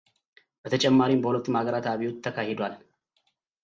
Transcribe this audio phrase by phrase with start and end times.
[0.63, 2.75] በተጨማሪም በሁለቱም አገራት አብዮት ተካሂዷል።